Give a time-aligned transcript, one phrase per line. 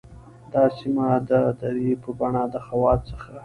[0.53, 1.31] دا سیمه د
[1.61, 3.33] درې په بڼه د خوات څخه